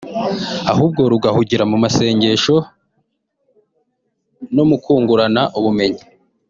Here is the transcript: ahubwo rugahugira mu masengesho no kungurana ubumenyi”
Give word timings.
ahubwo 0.71 1.01
rugahugira 1.11 1.63
mu 1.71 1.77
masengesho 1.83 2.55
no 4.55 4.63
kungurana 4.83 5.43
ubumenyi” 5.57 6.03